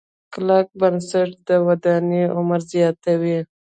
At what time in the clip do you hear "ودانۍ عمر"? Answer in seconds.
1.67-2.61